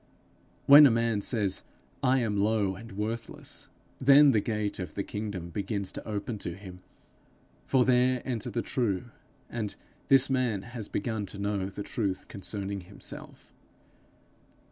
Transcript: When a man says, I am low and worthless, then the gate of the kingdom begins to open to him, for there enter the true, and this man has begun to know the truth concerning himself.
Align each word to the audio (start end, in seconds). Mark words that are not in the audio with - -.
When 0.65 0.87
a 0.87 0.89
man 0.89 1.21
says, 1.21 1.63
I 2.01 2.21
am 2.21 2.35
low 2.35 2.73
and 2.75 2.93
worthless, 2.93 3.69
then 3.99 4.31
the 4.31 4.39
gate 4.41 4.79
of 4.79 4.95
the 4.95 5.03
kingdom 5.03 5.51
begins 5.51 5.91
to 5.91 6.07
open 6.07 6.39
to 6.39 6.55
him, 6.55 6.79
for 7.67 7.85
there 7.85 8.23
enter 8.25 8.49
the 8.49 8.63
true, 8.63 9.11
and 9.47 9.75
this 10.07 10.27
man 10.27 10.63
has 10.63 10.87
begun 10.87 11.27
to 11.27 11.37
know 11.37 11.69
the 11.69 11.83
truth 11.83 12.27
concerning 12.27 12.81
himself. 12.81 13.53